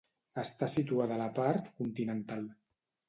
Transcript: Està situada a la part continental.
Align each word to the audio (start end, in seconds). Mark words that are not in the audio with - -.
Està 0.43 0.69
situada 0.75 1.15
a 1.17 1.19
la 1.21 1.27
part 1.41 1.69
continental. 1.83 2.43